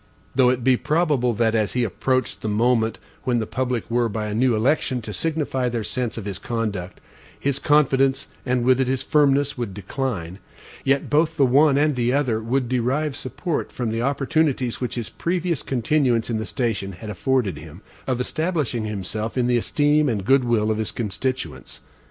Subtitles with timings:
[0.33, 4.25] Though it be probable that, as he approached the moment when the public were, by
[4.25, 6.99] a new election, to signify their sense of his conduct,
[7.39, 10.39] his confidence, and with it his firmness, would decline;
[10.83, 15.09] yet both the one and the other would derive support from the opportunities which his
[15.09, 20.25] previous continuance in the station had afforded him, of establishing himself in the esteem and
[20.25, 21.79] good will of his constituents.